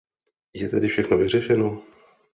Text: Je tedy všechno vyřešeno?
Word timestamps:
Je 0.53 0.69
tedy 0.69 0.87
všechno 0.87 1.17
vyřešeno? 1.17 1.81